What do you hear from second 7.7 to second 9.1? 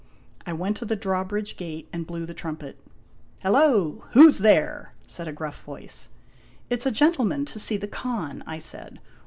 the Khan," I said.